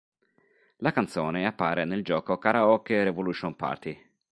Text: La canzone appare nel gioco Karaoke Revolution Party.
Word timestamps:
La 0.77 0.91
canzone 0.93 1.45
appare 1.45 1.85
nel 1.85 2.03
gioco 2.03 2.39
Karaoke 2.39 3.03
Revolution 3.03 3.55
Party. 3.55 4.03